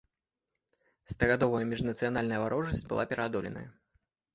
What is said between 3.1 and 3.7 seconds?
пераадолена.